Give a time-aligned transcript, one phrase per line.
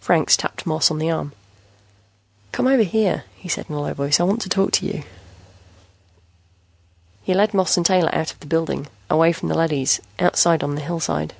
[0.00, 1.32] Franks tapped Moss on the arm.
[2.50, 4.18] "Come over here," he said in a low voice.
[4.18, 5.04] "I want to talk to you."
[7.22, 10.76] He led Moss and Taylor out of the building, away from the leadys, outside on
[10.76, 11.34] the hillside.